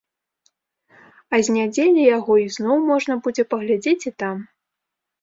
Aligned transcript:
А 1.35 1.41
з 1.49 1.59
нядзелі 1.59 2.07
яго 2.17 2.33
ізноў 2.47 2.77
можна 2.91 3.13
будзе 3.29 3.43
паглядзець 3.55 3.99
і 4.09 4.19
там. 4.27 4.37